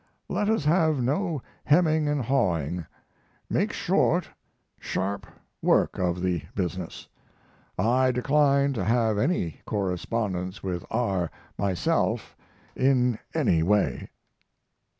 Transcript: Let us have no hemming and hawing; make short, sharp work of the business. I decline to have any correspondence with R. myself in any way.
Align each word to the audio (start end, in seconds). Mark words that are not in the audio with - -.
Let 0.29 0.49
us 0.49 0.65
have 0.65 0.99
no 0.99 1.43
hemming 1.63 2.07
and 2.07 2.23
hawing; 2.23 2.87
make 3.51 3.71
short, 3.71 4.27
sharp 4.79 5.27
work 5.61 5.99
of 5.99 6.23
the 6.23 6.41
business. 6.55 7.07
I 7.77 8.11
decline 8.11 8.73
to 8.73 8.83
have 8.83 9.19
any 9.19 9.61
correspondence 9.67 10.63
with 10.63 10.83
R. 10.89 11.29
myself 11.55 12.35
in 12.75 13.19
any 13.35 13.61
way. 13.61 14.09